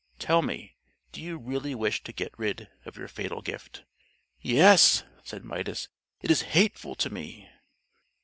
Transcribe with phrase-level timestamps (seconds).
[0.17, 0.77] "Tell me,
[1.11, 3.83] do you really wish to get rid of your fatal gift?"
[4.41, 5.89] "Yes," said Midas,
[6.23, 7.47] "it is hateful to me."